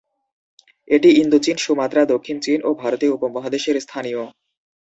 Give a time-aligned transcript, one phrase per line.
[0.87, 4.21] এটি ইন্দোচীন, সুমাত্রা, দক্ষিণ চীন এবং ভারতীয় উপমহাদেশের স্থানীয়।